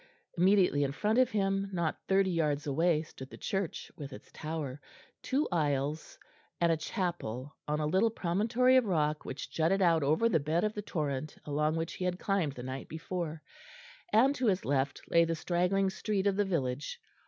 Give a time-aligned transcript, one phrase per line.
[0.35, 4.81] Immediately in front of him, not thirty yards away, stood the church, with its tower,
[5.21, 6.17] two aisles,
[6.59, 10.63] and a chapel on a little promontory of rock which jutted out over the bed
[10.63, 13.43] of the torrent along which he had climbed the night before;
[14.11, 16.99] and to his left lay the straggling street of the village.